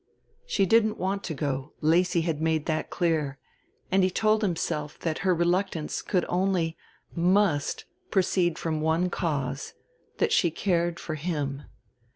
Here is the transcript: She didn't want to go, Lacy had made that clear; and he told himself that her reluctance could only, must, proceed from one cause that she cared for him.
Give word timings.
She 0.47 0.65
didn't 0.65 0.97
want 0.97 1.23
to 1.25 1.35
go, 1.35 1.73
Lacy 1.79 2.21
had 2.21 2.41
made 2.41 2.65
that 2.65 2.89
clear; 2.89 3.37
and 3.91 4.03
he 4.03 4.09
told 4.09 4.41
himself 4.41 4.97
that 5.01 5.19
her 5.19 5.35
reluctance 5.35 6.01
could 6.01 6.25
only, 6.27 6.75
must, 7.13 7.85
proceed 8.09 8.57
from 8.57 8.81
one 8.81 9.11
cause 9.11 9.75
that 10.17 10.31
she 10.31 10.49
cared 10.49 10.99
for 10.99 11.13
him. 11.13 11.65